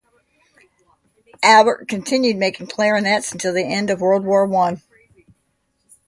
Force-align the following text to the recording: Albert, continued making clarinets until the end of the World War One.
Albert, 1.43 1.87
continued 1.87 2.35
making 2.35 2.65
clarinets 2.65 3.31
until 3.31 3.53
the 3.53 3.63
end 3.63 3.91
of 3.91 3.99
the 3.99 4.03
World 4.03 4.25
War 4.25 4.47
One. 4.47 4.81